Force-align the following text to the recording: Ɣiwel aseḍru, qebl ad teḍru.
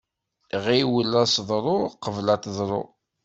Ɣiwel 0.65 1.13
aseḍru, 1.23 1.79
qebl 2.03 2.27
ad 2.33 2.41
teḍru. 2.43 2.81